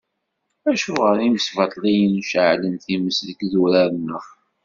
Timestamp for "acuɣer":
0.71-1.17